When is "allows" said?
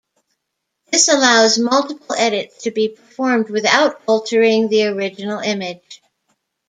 1.09-1.59